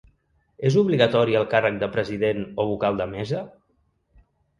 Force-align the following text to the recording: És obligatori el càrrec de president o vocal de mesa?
És 0.69 0.77
obligatori 0.81 1.35
el 1.41 1.45
càrrec 1.51 1.77
de 1.83 1.89
president 1.97 2.41
o 2.63 2.65
vocal 2.71 2.97
de 3.03 3.07
mesa? 3.13 3.43